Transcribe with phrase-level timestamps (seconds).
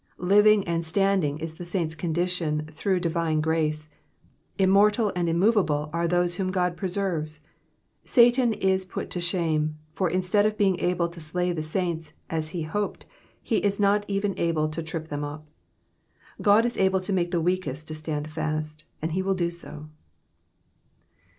[0.17, 3.87] Living and standing is the saint's condition through divine grace.
[4.57, 7.45] Immortal and immovable are those whom God preserves.
[8.03, 12.49] Satan is put to shame, for instead of being able to slay the saints, as
[12.49, 13.05] he hoped,
[13.43, 15.45] he is not even able to trip them up.
[16.41, 19.87] God is able to make the weakest to stand fast, and he will do so.